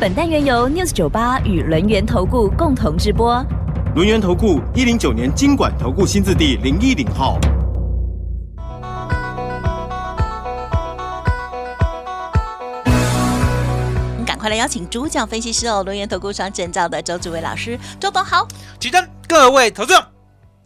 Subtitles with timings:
[0.00, 3.44] 本单元由 News 九八与轮源投顾共同直播。
[3.94, 7.38] 轮源投顾一零九年经管投顾新字第零一零号。
[14.24, 18.48] 赶快来邀请主讲分析师哦，轮源投顾商证照的周志伟老师，周董好。
[18.78, 19.92] 举灯，各位投资，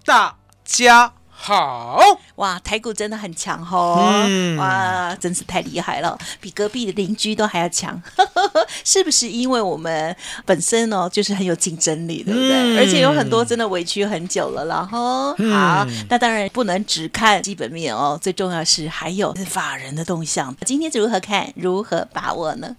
[0.05, 0.33] 大
[0.65, 1.13] 家
[1.45, 2.01] 好。
[2.37, 4.25] 哇，台股真的很强哦！
[4.27, 8.03] 嗯哇，真是太厉害了，比隔壁的邻居都还要强，
[8.83, 9.29] 是不是？
[9.29, 12.51] 因为我们本身哦，就是很有竞争力，对不对？
[12.51, 15.35] 嗯而且有很多真的委屈很久了啦，哈。
[15.35, 20.57] 好，那当然不能只看基本面哦，最重要是还有法人的动向。
[20.65, 21.53] 今天如何看？
[21.57, 22.75] 如何把握呢？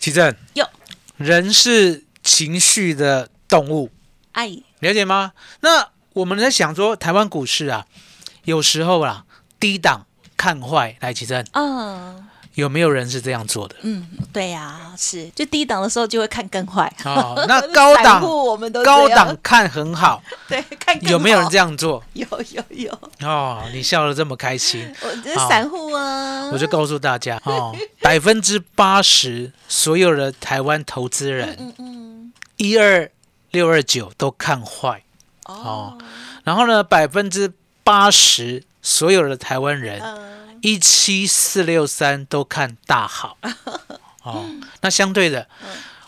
[0.00, 0.68] 奇正，哟，
[1.16, 3.88] 人是情绪的动物，
[4.32, 5.32] 哎，了解吗？
[5.60, 7.86] 那我们在想说，台湾股市啊，
[8.44, 9.24] 有时候啊，
[9.60, 12.26] 低档看坏，来，奇正，嗯。
[12.54, 13.76] 有没有人是这样做的？
[13.82, 16.92] 嗯，对呀、是，就低档的时候就会看更坏。
[17.04, 22.02] 哦， 那高散档我们都高档看很好， 对看有没有人好这样做？
[22.14, 32.32] 有有有，哦，你笑得这么开心， 我这是散户啊，我就告诉大家哦，百分之八十所有的台湾投资人，嗯嗯。
[32.56, 33.08] 一二
[33.52, 35.04] 六二九都看坏，
[35.48, 35.98] 哦，
[36.44, 43.38] 然后呢，百分之八十所有的台湾人，嗯一七四六三都看大好。
[44.24, 44.44] 哦，
[44.82, 45.48] 那相对的，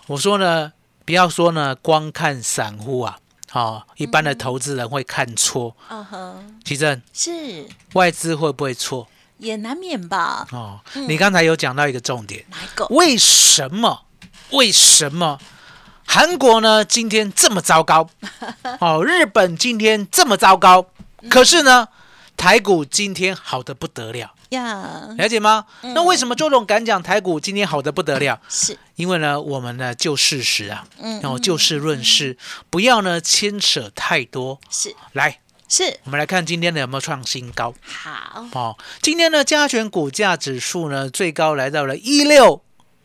[0.09, 0.73] 我说呢，
[1.05, 3.19] 不要说呢，光看散户啊，
[3.53, 5.75] 哦，一般的投资人会看错。
[5.89, 9.09] 嗯哼，其正，是外资会不会错？
[9.39, 10.47] 也难免吧？
[10.53, 12.85] 哦，你刚才有讲到一个重点，哪一个？
[12.89, 14.05] 为什么？
[14.51, 15.39] 为什么
[16.13, 18.11] 韩国呢今天这么糟糕？
[18.81, 20.85] 哦，日本今天这么糟糕，
[21.29, 21.87] 可是呢，
[22.37, 25.67] 台股今天好的不得了，呀，了解吗？
[25.83, 28.41] 那为什么周总敢讲台股今天好的不得了？
[28.49, 32.37] 是，因为呢，我们呢就事实啊，嗯然后就事论事，
[32.71, 34.59] 不要呢牵扯太多。
[34.69, 35.39] 是来，
[35.69, 37.73] 是，我们来看今天的有没有创新高？
[37.85, 42.65] 好，哦，今天呢，加权股价指数呢最高来到了一六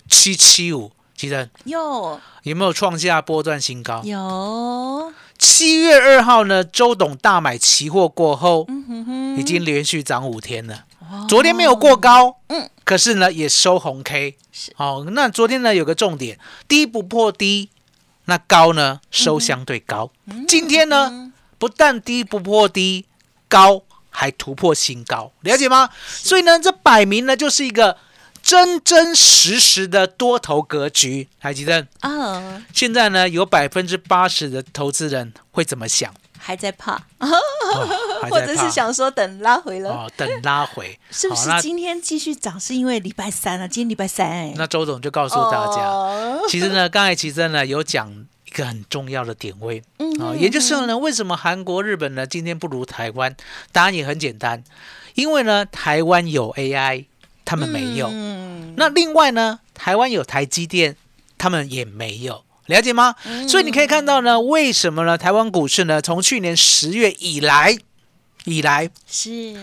[0.09, 4.01] 七七五，记得有有没有创下波段新高？
[4.03, 10.85] 有，七月二号呢，周董大买期货过后，嗯哼哼，已经连续涨五天了。
[11.09, 14.35] 哦昨天没有过高，嗯，可是呢也收红 K。
[14.51, 16.37] 是哦，那昨天呢有个重点，
[16.67, 17.69] 低不破低，
[18.25, 20.11] 那高呢收相对高。
[20.25, 23.05] 嗯今天呢不但低不破低，
[23.47, 25.89] 高还突破新高，了解吗？
[26.07, 27.97] 所以呢，这摆明呢就是一个
[28.45, 31.27] 真真实实的多头格局。
[31.39, 36.13] 海吉正，啊，现在呢有百分之八十的投资人会怎么想？
[36.37, 37.27] 还在怕，哦
[38.29, 42.59] 或者是想说等拉回了，哦，等拉回，是不是今天继续涨？
[42.59, 46.39] 是因为礼拜三啊，今天礼拜三哎，那周总就告诉大家，哦。
[46.47, 48.11] 其实呢，刚才其实呢有讲
[48.45, 49.81] 一个很重要的点位。
[49.97, 53.35] 嗯啊、也就是呢，为什么韩国、日本呢今天不如台湾？
[53.71, 54.63] 答案也很简单，
[55.15, 57.05] 因为呢台湾有 AI，
[57.45, 58.09] 他们没有。
[58.11, 60.97] 嗯，那另外呢，台湾有台积电，
[61.37, 62.43] 他们也没有。
[62.65, 63.13] 了解吗？
[63.25, 65.15] 嗯所以你可以看到呢，为什么呢？
[65.15, 67.77] 台湾股市呢，从去年十月以来，
[68.45, 69.55] 以来是，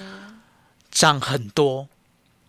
[0.92, 1.88] 涨很多，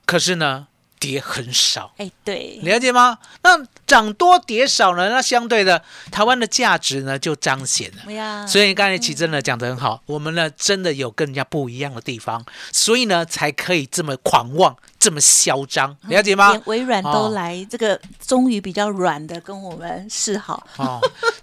[0.06, 0.68] 可是呢，
[1.04, 1.92] 跌很少。
[1.98, 3.18] 哎，对，了解吗？
[3.44, 5.10] 那涨多跌少呢？
[5.10, 8.48] 那相对的，台湾的价值呢就彰显了。
[8.48, 16.62] 所以刚才奇真呢讲的很好，我们呢真的有跟人家不一样的地方，所以呢才可以这么狂妄，这么嚣张，了解吗连？
[16.66, 21.02] 微软都哦来，这个终于比较软的跟我们示好， 哦，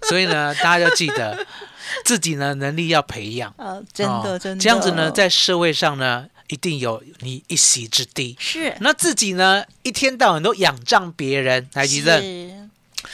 [0.09, 1.45] 所以呢，大家要记得
[2.03, 8.37] 自己呢能力要培养，呃， 真的哦真的，这样子呢，在社会上呢一定有你一席之地。
[8.39, 8.75] 是。
[8.81, 12.21] 那自己呢，一天到晚都仰仗别人，来吉珍。
[12.21, 12.69] 是。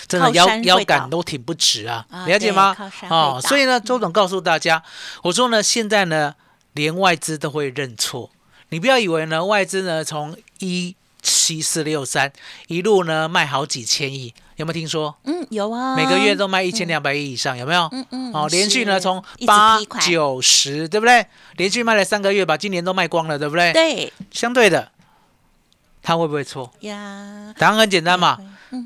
[0.06, 2.75] 真的腰腰杆都挺不直啊，啊了解吗？
[3.10, 4.84] 哦，所以呢，周总告诉大家，
[5.24, 6.36] 我说呢，现在呢，
[6.74, 8.30] 连外资都会认错，
[8.69, 10.94] 你不要以为呢，外资呢从一
[11.27, 12.31] 七四六三
[12.68, 15.15] 一路呢卖好几千亿，有没有听说？
[15.25, 17.89] 嗯有啊，每个月都卖一千两百亿以上，有没有？
[17.91, 21.25] 嗯嗯哦，连续呢是从八九十，对不对？
[21.57, 23.74] 连续卖了三个月，把今年都卖光了，对不对？
[23.74, 24.91] 对相对的，
[26.01, 26.71] 他会不会错？
[26.81, 28.38] 呀，答案很简单嘛
[28.69, 28.77] 会，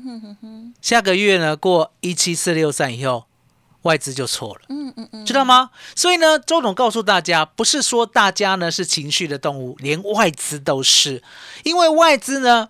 [0.80, 3.24] 下个月呢过一七四六三以后，
[3.82, 4.60] 外资就错了。
[4.68, 5.70] 嗯嗯嗯，知道吗？
[5.94, 11.22] 所以呢，周董告诉大家，不是说大家呢是情绪的动物，连外资都是，
[11.64, 12.68] 因为外资呢，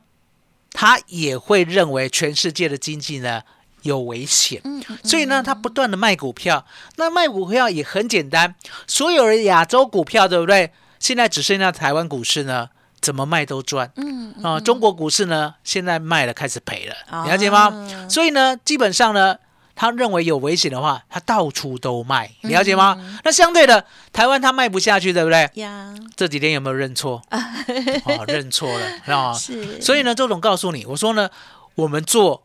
[0.72, 3.42] 他也会认为全世界的经济呢
[3.82, 4.62] 有危险，
[5.02, 6.64] 所以呢，他不断的卖股票。
[6.96, 8.54] 那卖股票也很简单，
[8.86, 10.72] 所有的亚洲股票，对不对？
[10.98, 12.68] 现在只剩下台湾股市呢，
[13.00, 13.90] 怎么卖都赚。
[13.96, 18.08] 嗯啊，中国股市呢，现在卖了开始赔了，啊了解吗？
[18.08, 19.36] 所以呢，基本上呢，
[19.74, 22.96] 他认为有危险的话，他到处都卖，了解吗？
[23.24, 25.50] 那相对的，台湾他卖不下去，对不对？
[25.54, 27.22] 呀，这几天有没有认错？
[27.30, 29.32] 哦，认错了啊！
[29.34, 31.30] 是，所以呢，周总告诉你，我说呢，
[31.74, 32.44] 我们做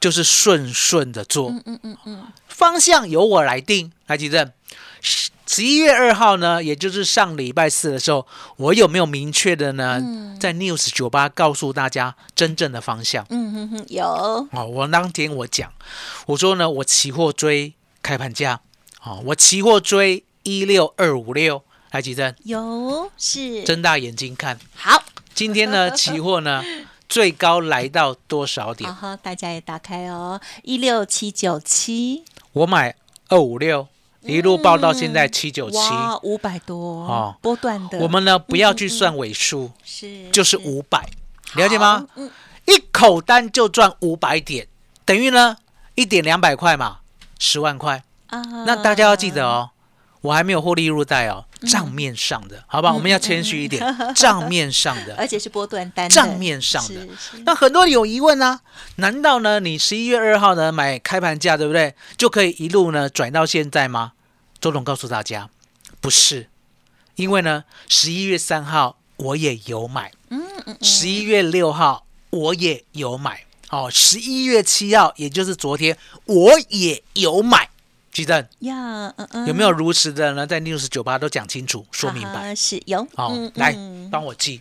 [0.00, 3.92] 就是顺顺的做，嗯嗯嗯嗯，方向由我来定。
[4.06, 4.50] 来，吉正，
[5.00, 10.00] 十十一月二号呢，也就是上礼拜四的时候，我有没有明确的呢，
[10.38, 13.26] 在 News 酒吧告诉大家真正的方向？
[13.30, 14.04] 嗯哼哼，有，
[14.52, 15.72] 哦，我当天我讲，
[16.26, 18.60] 我说呢，我期货追开盘价，
[19.02, 21.62] 哦，我期货追一六二五六。
[21.90, 25.02] 来，吉正，有，是，睁大眼睛看，好，
[25.34, 26.62] 今天呢，期货呢
[27.08, 28.94] 最高来到多少点？
[28.94, 29.08] 好？
[29.08, 32.94] 好，大家也打开哦，一六七九七，我买
[33.30, 33.88] 二五六，
[34.22, 35.76] 一路报到现在七九七。
[35.76, 37.36] 哇，五百多哦。
[37.40, 41.08] 波段的，我们呢不要去算尾数，是就是五百，
[41.54, 42.06] 了解吗？
[42.16, 42.30] 嗯，
[42.66, 44.66] 一口单就赚五百点，
[45.04, 45.56] 等于呢
[45.94, 46.98] 一点两百块嘛，
[47.38, 48.02] 十万块。
[48.26, 49.70] 啊，那大家要记得哦，
[50.20, 52.92] 我还没有获利入袋哦，账面上的，好吧？
[52.92, 53.82] 我们要谦虚一点，
[54.14, 55.14] 账面上的。
[55.16, 57.08] 而且是波段单账面上的
[57.44, 58.60] 那很多人有疑问啊，
[58.96, 61.94] 难道呢你十一月二号呢买开盘价，对不对？
[62.16, 64.12] 就可以一路呢转到现在吗？
[64.60, 65.48] 周总告诉大家，
[66.00, 66.48] 不是，
[67.16, 77.68] 因为呢十一月三号我也有买，嗯嗯十一月六号我也有买，哦，十一月七号也就是昨天我也有买，
[78.18, 80.44] 吉正呀，嗯嗯，有没有如实的呢？
[80.44, 80.88] 在 news
[81.20, 82.50] 都讲清楚说明白。
[82.50, 84.60] 啊是有，好，嗯来嗯帮我记。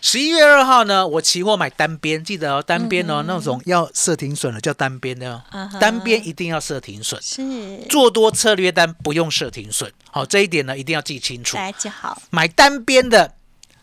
[0.00, 5.42] 十一月二号呢，我期货买单边，记得哦，单边哦，那种要设停损的叫单边的
[5.80, 9.92] 单边一定要设停损，是做多策略单不用设停损。
[10.12, 11.56] 好，这一点呢一定要记清楚。
[11.56, 13.34] 来就好，买单边的，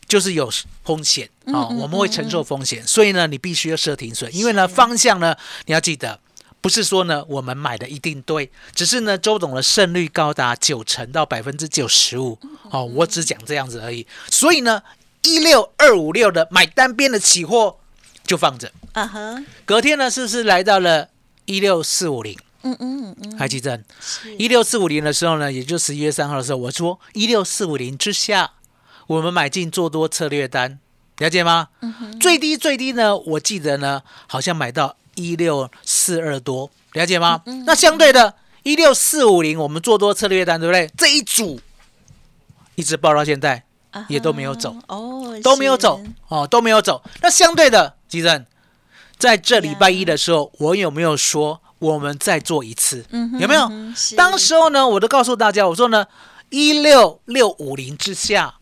[0.08, 0.50] 就是有
[0.86, 5.36] 风险哦，嗯我们会承受风险，所以呢，你必须要设停损，因为呢，方向呢，
[5.66, 6.22] 你要记得。
[6.62, 12.38] 不是说呢，我们买的一定对，只是呢，周董的胜率高达九成到百分之九十五。
[12.70, 14.06] 哦，我只讲这样子而已。
[14.30, 14.84] 所以呢，
[15.24, 17.80] 一六二五六的买单边的期货
[18.26, 21.10] 就放着，啊哈，隔天呢，是不是来到了
[21.46, 22.38] 一六四五零？
[22.62, 23.82] 嗯嗯嗯，还记得？
[24.38, 28.52] 一六四五零的时候呢，也就十一月三号的时候，我说一六四五零之下，
[29.08, 30.78] 我们买进做多策略单，
[31.20, 31.70] 了解吗？
[32.20, 37.42] 最低最低呢，我记得呢，好像买到一六四二多，了解吗？
[37.66, 38.34] 那相对的，
[38.64, 40.90] 一六四五零我们做多策略单，对不对？
[40.98, 41.60] 这一组
[42.76, 47.04] 一直报到现在啊也都没有走，哦，都没有走哦，都没有走。
[47.22, 48.46] 那相对的，吉正，
[49.18, 53.06] 在这礼拜一的时候，我有没有说我们再做一次？
[53.12, 53.70] 嗯哼有没有
[54.16, 56.08] 当时候呢，我都告诉大家，我说呢，
[56.50, 58.56] 一六六五零之下，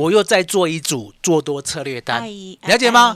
[0.00, 2.22] 我又再做一组做多策略单，
[2.62, 3.14] 了解吗？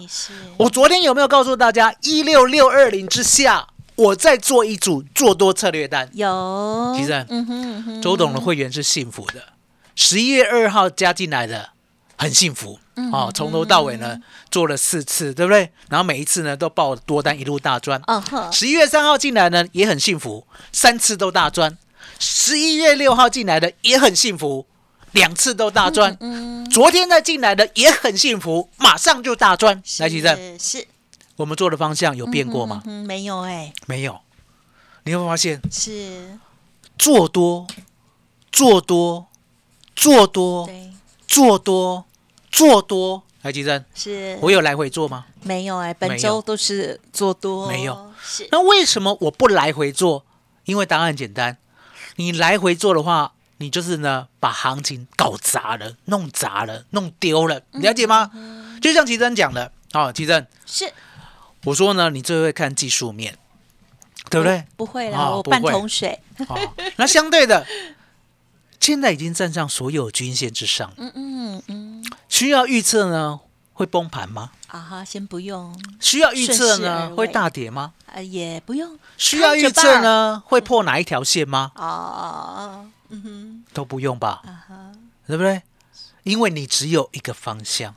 [0.58, 6.10] 我昨天有没有告诉大家，一六六二零之下，我再做一组做多策略单？
[6.12, 9.42] 有，其实嗯哼嗯哼，周董的会员是幸福的，
[9.96, 11.70] 十一月二号加进来的
[12.18, 12.78] 很幸福。
[12.96, 14.20] 嗯哦，从头到尾呢
[14.52, 15.72] 做了四次，对不对？
[15.88, 18.00] 然后每一次呢都报多单，一路大赚。
[18.06, 21.78] 嗯哼，十一月三号进来呢也很幸福，三次都大赚。
[22.20, 24.66] 十一月六号进来的也很幸福，
[25.14, 26.16] 两次都大赚。
[26.20, 29.82] 嗯，昨天再进来的也很幸福，马上就大赚。
[29.98, 30.86] 来，其正，是是
[31.36, 32.82] 我们做的方向有变过吗？
[32.86, 34.20] 嗯，没有哎，没有。
[35.04, 36.38] 你会发现是，
[36.98, 37.66] 做多、
[38.50, 39.26] 做多、
[39.94, 40.92] 做多、对，
[41.26, 42.04] 做多、
[42.50, 43.22] 做多。
[43.42, 45.26] 来，吉正，是，我有来回做吗？
[45.42, 50.24] 没有哎，本周都是做多，没有，是，那为什么我不来回做？
[50.64, 51.58] 因为答案简单，
[52.16, 58.30] 你来回做的话，你就是呢把行情搞砸了、弄砸了、弄丢了，了解吗？
[58.80, 60.92] 就像奇珍讲的，哦，奇珍，是，
[61.64, 63.38] 我说呢，你最会看技术面，
[64.28, 64.64] 对不对？
[64.76, 67.66] 不会啦，我半桶水，哦，那相对的，
[68.80, 73.40] 现在已经站上所有均线之上，嗯嗯嗯，需要预测呢
[73.72, 74.50] 会崩盘吗？
[74.66, 77.92] 啊哈，先不用，需要预测呢会大跌吗？
[78.12, 81.72] 啊，也不用，需要预测呢会破哪一条线吗？
[81.76, 84.42] 哦，嗯哼，都不用吧。
[84.46, 84.92] 啊哈，
[85.26, 85.62] 对不对？
[86.22, 87.94] 因为你只有一个方向，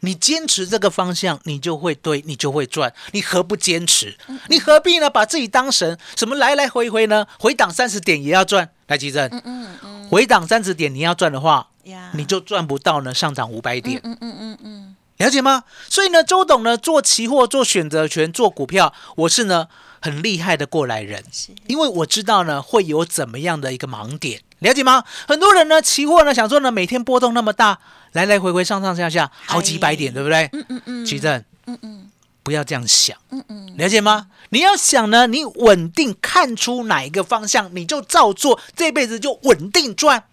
[0.00, 2.92] 你坚持这个方向，你就会对，你就会赚。
[3.12, 4.16] 你何不坚持？
[4.48, 5.10] 你何必呢？
[5.10, 5.98] 把自己当神？
[6.16, 7.26] 什么来来回回呢？
[7.38, 8.70] 回档三十点也要赚。
[8.86, 14.00] 来，吉正，嗯嗯回档三十点你要赚的话，呀，你就赚不到呢上涨五百点。
[14.04, 15.64] 嗯嗯嗯嗯了解吗？
[15.88, 19.68] 所以呢，周董呢做期货、做选择权、做股票，我是呢
[20.04, 21.24] 很厉害的过来人，
[21.66, 25.02] 因为我知道呢会有怎么样的一个盲点，了解吗？
[25.26, 27.78] 很多人呢期货呢想说呢每天波动那么大，
[28.12, 30.50] 来来回回上上下下好几百点，对不对？
[30.52, 32.10] 嗯嗯嗯，奇正，嗯嗯。
[32.42, 34.26] 不要这样想，嗯嗯，了解吗？
[34.50, 40.24] 你要想呢，你稳定看出哪一个方向，你就照做，这辈子就稳定赚。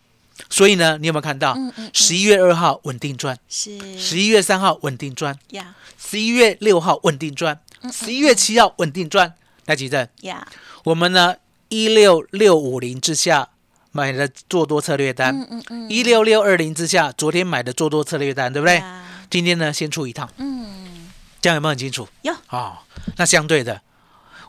[0.49, 1.53] 所以呢，你有没有看到？
[1.53, 1.91] 嗯嗯嗯？
[1.93, 3.79] 十一月二号稳定赚，是。
[3.97, 7.57] 十一月三号稳定赚，呀十一月六号稳定赚，
[7.93, 9.33] 十一月七号稳定赚。
[9.71, 10.45] 来，吉正，呀，
[10.83, 11.35] 我们呢
[11.69, 13.47] 一六六五零之下
[13.93, 18.75] 买的做多策略单，嗯嗯嗯，一六六二零之下昨天买的做多策略单，对不对？
[18.75, 21.09] 呀今天呢先出一趟，嗯，
[21.39, 22.05] 这样有没有很清楚？
[22.23, 22.33] 有。
[22.49, 22.79] 哦，
[23.15, 23.81] 那相对的，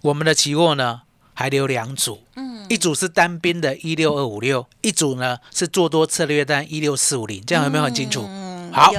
[0.03, 1.03] 我们的期货呢
[1.35, 8.25] 还留两组，嗯，一组是单边的一六二五六，一组呢是做多策略单一六四五零，这样有没有很清楚？
[8.29, 8.93] 嗯，好。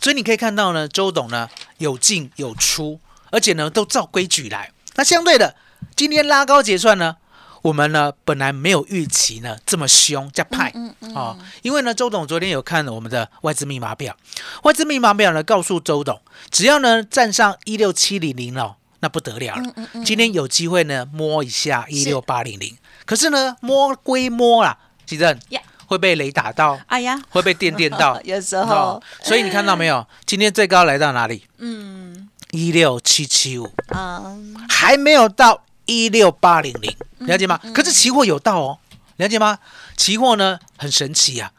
[0.00, 2.98] 所以你可以看到呢，周董呢有进有出，
[3.30, 4.72] 而且呢都照规矩来。
[4.96, 5.54] 那相对的，
[5.96, 7.16] 今天拉高结算呢，
[7.62, 14.16] 我们呢本来没有预期呢这么凶加派嗯嗯哦，因为呢周董昨天有看我们的外资密码表，
[14.64, 16.20] 外资密码表呢告诉周董，
[16.50, 19.62] 只要呢站上一六七零零哦，那不得了了。
[20.04, 28.20] 今天有机会呢摸一下一六八零零，可是呢摸归摸啦，其正呀会被雷打到，哎呀，会被电电到。
[28.24, 30.06] 有时哦候，所以你看到没有？
[30.24, 31.46] 今天最高来到哪里？
[31.58, 34.36] 嗯一六七七五，啊，
[34.68, 37.58] 还没有到一六八零零，了解吗？
[37.74, 38.78] 可是期货有到哦，
[39.16, 39.58] 了解吗？
[39.96, 41.50] 期货呢很神奇呀、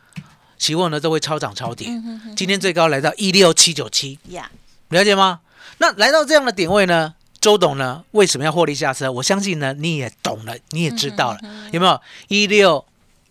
[0.59, 1.87] 期货呢都会超涨超跌。
[2.35, 4.51] 今天最高来到一六七九七，呀，
[4.89, 5.39] 了解吗？
[5.79, 9.11] 那来到这样的点位呢，周董呢为什么要获利下车？
[9.11, 11.39] 我相信呢你也懂了，你也知道了，
[11.71, 11.99] 有没有？
[12.27, 12.85] 一六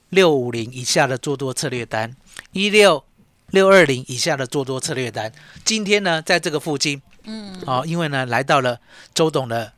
[0.09, 2.17] 六五零以下的做多策略单，
[2.51, 3.05] 一六
[3.53, 5.33] 六二零以下的做多策略单，
[5.65, 8.79] 今天呢在这个附近，嗯，哦，因为呢来到了
[9.15, 9.73] 周董的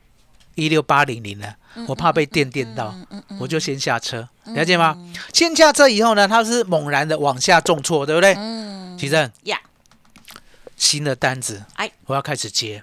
[0.55, 1.53] 一六八零零呢，
[1.87, 2.95] 我怕被电电到，
[3.39, 4.97] 我就先下车，了解吗？
[5.33, 8.33] 先下车以后呢，它是猛然的往下重挫，对不对？
[8.35, 8.97] 嗯。
[8.97, 9.59] 奇正，呀，
[10.77, 12.81] 新的单子，哎，我要开始接，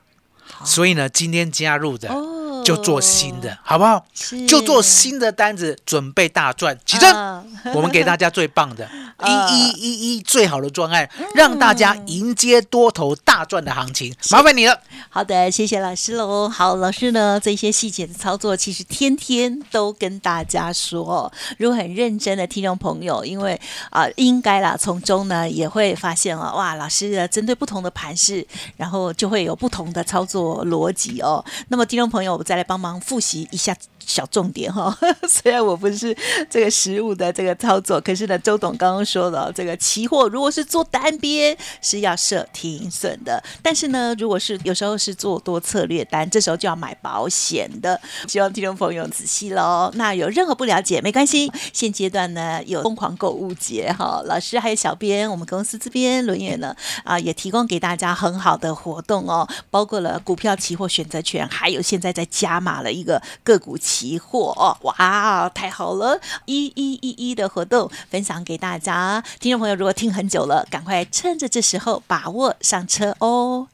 [0.62, 4.04] 所以呢，今天加入的哦就做新的，好不好？
[4.48, 6.78] 就做新的单子，准备大赚。
[6.84, 8.84] 起正，啊 我们给大家最棒的
[9.24, 14.78] 一啊一一一最好的专案，让大家迎接多头大赚的行情，麻烦你了。
[15.08, 16.48] 好的，谢谢老师喽。
[16.48, 21.32] 好，老师呢，这些细节的操作，其实天天都跟大家说。
[21.58, 28.44] 如果很认真的听众朋友，因为啊、应该啦，从中呢也会发现哦，哇，老师呢针对不同的盘势，
[28.76, 31.44] 然后就会有不同的操作逻辑哦。
[31.68, 33.74] 那么听众朋友，我再来帮忙复习一下。
[34.06, 34.96] 小重点哈、
[35.28, 36.16] 虽然我不是
[36.50, 48.00] 这个实物的这个操作，可是呢，周董刚刚说了，这个期货如果是做单边是要设停损的，但是呢，如果是有时候是做多策略单，这时候就要买保险的。
[48.28, 49.90] 希望听众朋友仔细喽。
[49.94, 66.18] 那有任何不了解没关系，现阶段呢有疯狂购物节哈，老师还有小编，我们公司这边轮眼呢啊也提供给大家很好的活动哦，包括了股票、期货、选择权，还有现在在加码了一个个股提货哦，哇，太好了！
[66.46, 73.68] 一一一一的活动分享给大家，听众朋友如果听很久了，赶快趁着这时候把握上车哦。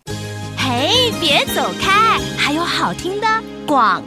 [0.56, 3.28] 嘿，别走开，还有好听的
[3.64, 4.02] 广。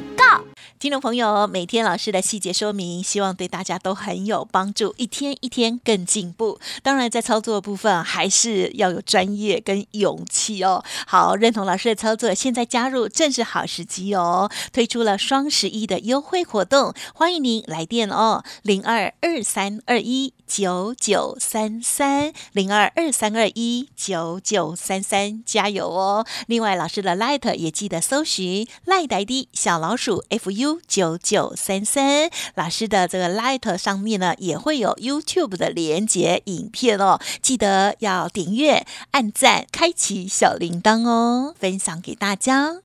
[0.81, 6.59] 听众朋友，每天老师的细节说明，希望对大家都很有帮助，一天一天更进步。
[6.81, 10.83] 当然，在操作的部分，还是要有专业跟勇气哦。
[11.05, 14.49] 好，认同老师的操作，现在加入正是好时机哦。
[14.73, 26.25] 推出了双十一的优惠活动，欢迎您来电哦，零二二三二一九九三三零二二三二一九九三三，加油哦！
[26.47, 42.81] 另外，老师的 Light 也记得搜寻 Light ID 小老鼠 fu 九九三三，老师的这个 Light 上面呢也会有 YouTube 的连接影片哦，记得要点阅、按赞、开启小铃铛哦，分享给大家。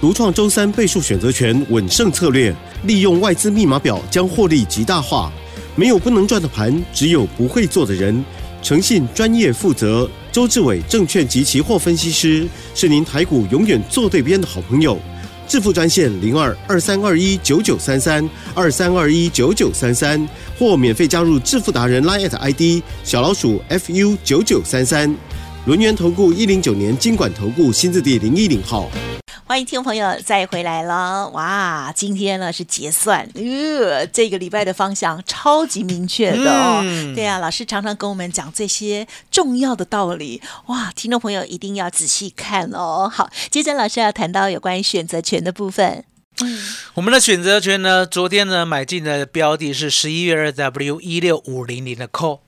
[0.00, 5.32] 独创周三倍数选择权稳胜策略，利用外资密码表将获利极大化。
[5.76, 8.24] 没有不能赚的盘，只有不会做的人。
[8.62, 14.98] 诚信、专业、负责，周志伟证券及期货分析师是您台股永远做对边的好朋友。
[15.46, 20.26] 致富专线零二二三二一九九三三二三二一九九三三，
[20.58, 25.14] 或免费加入致富达人 Line ID 小老鼠 fu 九九三三。
[25.66, 28.86] 轮源投顾一零九年经管投顾新字第零一零号。
[29.46, 31.90] 欢迎听众朋友再回来了，哇！
[31.96, 36.82] 今天呢是结算，呃，这个礼拜的方向超级明确的哦。
[36.84, 40.92] 嗯对啊，老师常常跟我们讲这些重要的道理，哇！
[40.94, 43.10] 听众朋友一定要仔细看哦。
[43.10, 46.04] 好，接着老师要谈到有关于选择权的部分。
[46.92, 52.40] 我们的选择权呢，昨天呢买进的标的是十一月二 W 一六五零零的 call，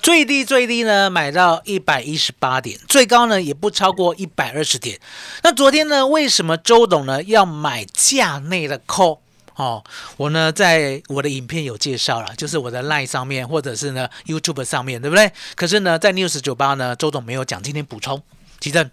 [0.00, 4.98] 最低最低呢买到一百一十八点，最高呢也不超过一百二十点。
[5.42, 9.18] 那昨天呢，为什么周董呢要买价内的 call？
[9.54, 9.84] 哦，
[10.16, 15.30] 我呢在我的影片有介绍了，就是我的 line 上面或者是呢 YouTube 上面，对不对？
[15.54, 18.22] 可是呢，在 News 酒吧呢，周董没有讲，今天补充。
[18.60, 18.88] 奇正，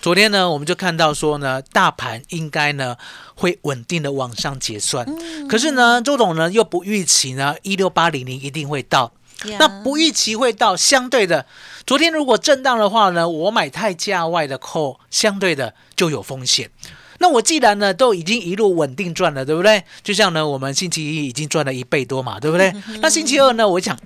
[0.00, 2.96] 昨天呢，我们就看到说呢，大盘应该呢
[3.34, 5.04] 会稳定的往上结算，
[5.48, 9.12] 可是呢，周董呢又不预期呢一六八零零一定会到，
[9.58, 11.46] 那不预期会到，相对的，
[11.86, 16.70] 昨天如果震荡的话呢，我买太价外的扣，相对的就有风险。
[17.18, 19.84] 那我既然呢都已经一路稳定赚了，对不对？
[20.02, 22.74] 就像呢我们星期一已经赚了一倍多嘛，对不对？
[23.00, 23.98] 那星期二呢，我想。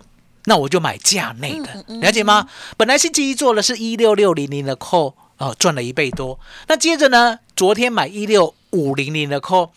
[0.46, 2.46] 那我就买价内的，了解吗？
[2.76, 6.38] 本来星期一做的是一六六零零的 call，哦，赚了一倍多。
[6.68, 9.70] 那接着呢，昨天买一六五零零的 call，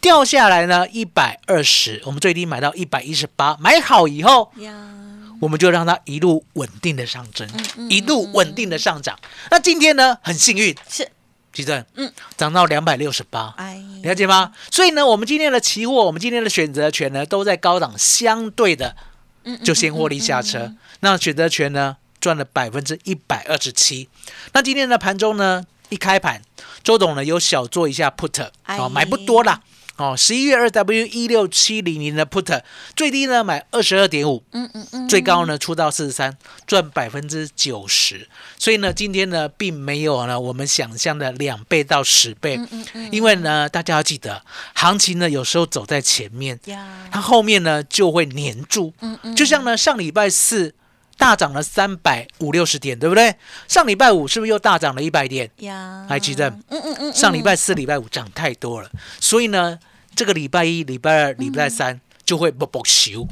[0.00, 4.72] 掉下来呢一百二十，我们最低买到一百一十八，买好以后，呀，
[5.40, 7.48] 我们就让它一路稳定的上升，
[7.88, 9.18] 一路稳定的上涨。
[9.50, 11.10] 那今天呢，很幸运，是，
[11.52, 14.52] 吉正，嗯，涨到两百六十八，哎，了解吗？
[14.70, 18.96] 所以呢，我们今天的期货，我们今天的选择权呢，都在高档相对的，
[19.62, 20.74] 就先获利下车。
[21.00, 24.08] 那选择权呢，赚了百分之一百二十七。
[24.52, 26.42] 那今天的盘中呢，一开盘，
[26.82, 29.60] 周董呢有小做一下 put，哎哦，买不多啦。
[29.96, 32.60] 哦，十一月二 W 一六七零零的 put
[32.96, 36.36] 最低呢买二十二点五，嗯嗯嗯，最高呢出到四十三，
[36.66, 38.28] 赚百分之九十。
[38.58, 44.42] 所以呢，今天呢并没有呢我们想象的两倍到十倍，嗯嗯因为呢大家要记得，
[44.74, 46.58] 行情呢有时候走在前面，
[47.12, 48.92] 它后面呢就会黏住。
[49.00, 50.74] 嗯嗯，就像呢上礼拜四
[51.16, 53.34] 大涨了三百五六十点，对不对？
[53.68, 55.50] 上礼拜五是不是又大涨了一百点？
[55.58, 59.78] 呀，还记得嗯嗯嗯，上礼拜四、礼拜五涨太多了，所以呢，
[60.14, 63.26] 这个礼拜一、礼拜二、礼拜三就会啵啵咻，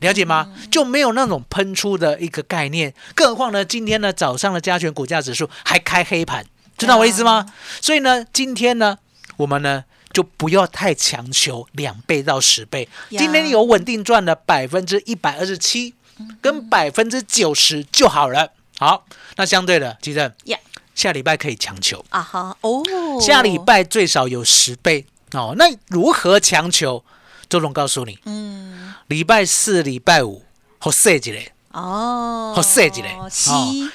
[0.00, 0.54] 了解吗？
[0.70, 2.94] 就没有那种喷出的一个概念。
[3.14, 6.46] 更何况呢，今天呢早上的加权股价指数还开黑盘，
[6.78, 7.52] 知道我意思吗？
[7.80, 8.98] 所以呢，今天呢，
[9.36, 12.88] 我们呢就不要太强求两倍到十倍。
[13.10, 15.94] 今天有稳定赚了百分之一百二十七，
[16.40, 18.52] 跟百分之九十就好了。
[18.78, 20.58] 好，那相对的，记得呀，
[20.94, 22.04] 下礼拜可以强求。
[22.10, 22.82] 啊哈，哦，
[23.20, 25.54] 下礼，拜最少有十倍哦。
[25.56, 27.04] 那如何强求？
[27.46, 30.42] 周总告诉你，嗯，礼拜四、礼拜五
[30.78, 33.90] 好设一嘞，哦，好设一嘞，洗，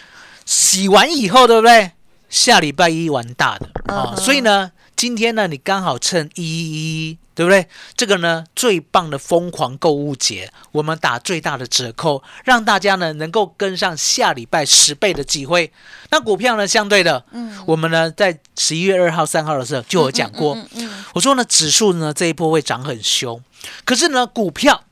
[0.46, 1.92] 洗完以后，对不对？
[2.30, 4.16] 下礼拜一玩大的哦嗯。
[4.16, 7.66] 哼所以呢，今天呢，你刚好趁一一一，对不对？
[7.96, 15.72] 这个呢，最棒的疯狂购物节，我们打最大的折扣，让大家呢能够跟上下礼拜十倍的机会。
[16.12, 23.42] 那股票呢，相对的，嗯，我们呢在十一月二号、三号的时候就有讲过，嗯嗯嗯我说呢，指数呢这一波会涨很凶，
[23.86, 24.84] 可是呢，股票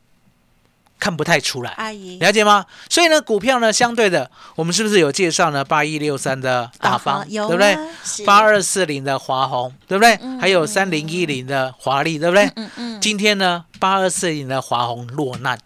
[1.00, 2.66] 看不太出来，阿姨，了解吗？
[2.90, 5.64] 所以呢，股票呢，相对的，我们是不是有介绍呢？
[5.64, 7.78] 八一六三的大啊方，对不对？
[8.26, 10.18] 八二四零的华宏，对不对？
[10.22, 12.52] 嗯还有三零一零的华丽，对不对？
[12.56, 15.58] 嗯嗯，今天呢，八二四零的华宏落难，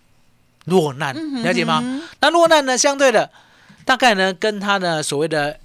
[0.65, 1.79] 落难，嗯了解吗？
[1.83, 3.29] 嗯那落难呢，相对的，
[3.85, 5.57] 大概呢，跟它的所谓的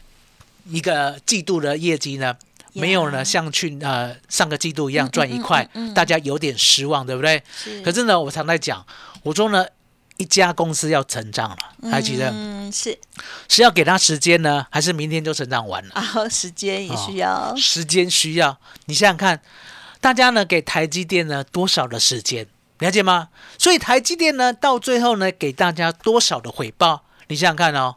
[0.69, 2.37] 一个季度的业绩呢，
[2.81, 7.43] 没有呢像去呃上个季度一样赚一块，大家有点失望，对不对？
[7.57, 8.85] 是可是呢，我常在讲，
[9.23, 9.67] 我说呢，
[10.17, 12.99] 一家公司要成长了，还记得嗯，是
[13.49, 15.95] 是要给他时间呢，还是明天就成长完了？
[15.95, 19.41] 啊， 时间也哦需要，时间需要，你想想看，
[20.01, 22.47] 大家呢给台积电呢多少的时间，
[22.79, 23.29] 了解吗？
[23.59, 27.05] 所以台积电呢到最后呢给大家多少的回报？
[27.29, 27.97] 你想想看哦，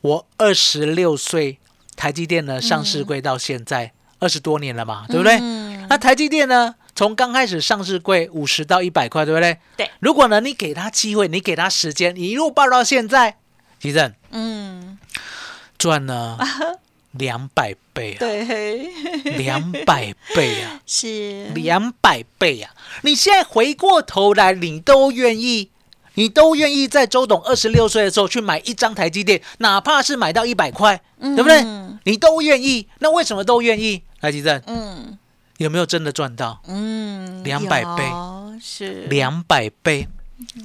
[0.00, 1.58] 我二十六岁，
[1.94, 5.36] 台积电呢上市柜到现在二十多年了嘛，对不对？
[5.40, 9.58] 嗯那台积电呢，从刚开始上市贵五十到一百块，对不对？
[9.76, 9.90] 对。
[9.98, 13.36] 如果呢，你给他机会，你给他时间，你一路报到现在，
[13.80, 14.96] 其正嗯，
[15.76, 16.38] 赚了
[17.12, 18.88] 两百倍啊，对，
[19.36, 22.72] 两百倍啊， 是两百倍啊！
[23.02, 25.68] 你现在回过头来，你都愿意，
[26.14, 31.60] 你都愿意在周董二十六岁的时候去买一张台积电，哪怕是买到一百块，对不对？
[31.62, 34.02] 嗯你都愿意，那为什么都愿意？
[34.22, 35.18] 来，吉正嗯。
[35.58, 36.60] 有没有真的赚到？
[36.66, 38.04] 嗯，200倍。
[38.08, 39.04] 有是。
[39.08, 40.08] 两百倍，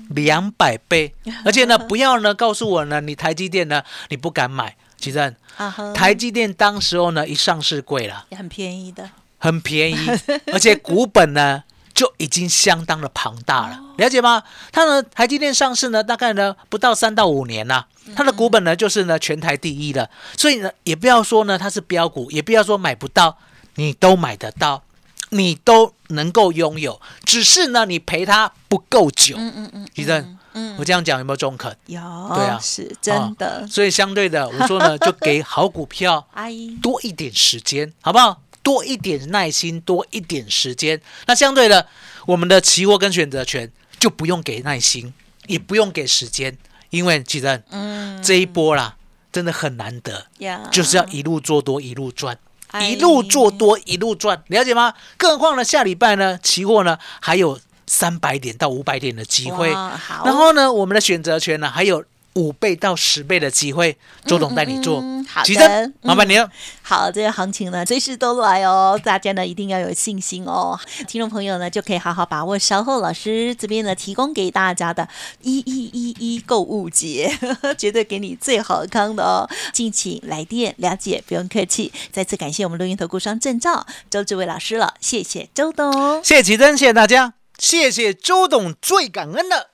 [0.10, 1.13] 两百倍，
[1.46, 9.98] 而且呢，不要呢告诉我呢，你台积电呢你不敢买，其正，啊哈，台积电当时候呢一上市贵了，也很便宜的，很便宜，
[10.52, 14.41] 而且股本呢就已经相当的庞大了，了解吗？
[14.72, 23.38] 它呢台积电上市呢大概呢不到三到五年呐、它的股本呢就是呢全台第一的，所以呢也不要说呢它是标股，也不要说买不到，
[23.78, 24.84] 你都买得到。
[25.32, 29.36] 你都能够拥有，只是呢，你陪他不够久。
[29.38, 31.70] 嗯嗯嗯，吉正，嗯我这样讲有没有中肯？
[31.88, 32.00] 有，
[32.34, 38.42] 对啊是真的，所以相对的，我说呢，就给好股票 阿姨，多一点时间，好不好？
[38.63, 41.02] 多一点耐心，多一点时间。
[41.26, 41.88] 那相对的，
[42.26, 45.13] 我们的期货跟选择权就不用给耐心，
[45.48, 46.58] 也不用给时间，
[46.90, 48.96] 因为其实嗯，这一波啦，
[49.34, 52.40] 真的很难得，呀，就是要一路做多一路赚。
[52.80, 54.94] 哎一路做多一路赚，了解吗？
[55.18, 62.04] 更何况呢，下礼拜呢，期货呢还有三百点到五百点的机会，然后呢，我们的选择权呢还有
[62.38, 66.50] 五倍到十倍的机会，周董带你做嗯嗯好，的麻烦您了。
[66.84, 70.80] 好，这个行情呢，随时都来哦，大家呢一定要有信心哦。
[71.08, 75.10] 听众朋友呢，就可以好好把握稍后老师这边呢提供给大家的
[75.41, 77.36] 一一一一购物节，
[77.78, 79.50] 绝对给你最好康的哦。
[79.73, 81.91] 敬请来电了解，不用客气。
[82.12, 86.23] 再次感谢我们录音投顾商证照周志伟老师了，谢谢周董。
[86.23, 89.71] 谢谢奇珍，谢谢大家，谢谢周董，最感恩的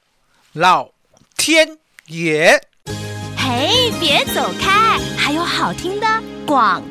[0.53, 0.89] 老
[1.35, 2.59] 天也。
[3.37, 6.07] 嘿，别走开，还有好听的
[6.45, 6.81] 广。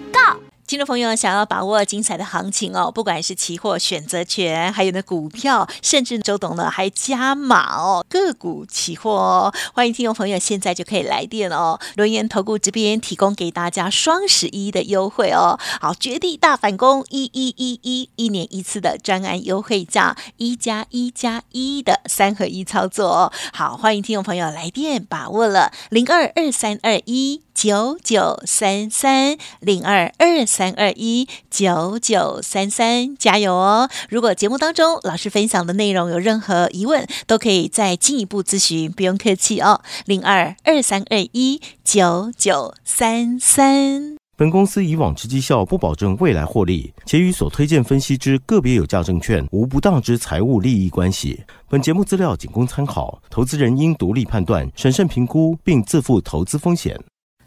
[0.72, 9.54] 听众朋友想要把握精彩的行情哦，不管是期货、选择权，还有呢股票，甚至周董呢还加码哦个股期货哦。
[9.74, 11.78] 欢迎听众朋友现在就可以来电哦。
[11.96, 23.32] 轮研投顾这边提供给大家双十一的优惠哦，好，绝地大反攻一一一一一年一次的专案优惠价，一加一加一的三合一操作哦。
[23.52, 27.42] 好，欢迎听众朋友来电把握了零二二三二一。
[27.55, 33.88] 九九三三零二二三二一九九三三，加油哦！
[34.09, 39.81] 如果节目当中老师分享的内容有任何疑问，都可以再进一步咨询，不用客气哦。
[40.07, 44.17] 零二二三二一九九三三。
[44.35, 51.41] 本公司以往之绩效不保证未来获利，且与所推荐分析之个别有价证券无不当之财务利益关系。
[51.69, 56.99] 本节目资料仅供参考，投资人应独立判断、审慎评估，并自负投资风险。